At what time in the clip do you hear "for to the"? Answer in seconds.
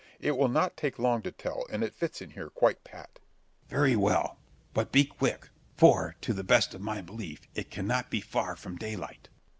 5.77-6.43